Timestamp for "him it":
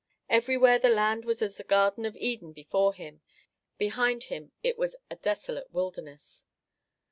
4.23-4.75